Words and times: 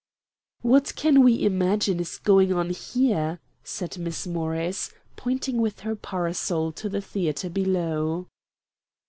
"What 0.63 0.95
can 0.95 1.23
we 1.23 1.45
imagine 1.45 1.99
is 1.99 2.17
going 2.17 2.51
on 2.51 2.71
here?" 2.71 3.39
said 3.63 3.99
Miss 3.99 4.25
Morris, 4.25 4.89
pointing 5.15 5.61
with 5.61 5.81
her 5.81 5.95
parasol 5.95 6.71
to 6.71 6.89
the 6.89 7.01
theatre 7.01 7.51
below. 7.51 8.25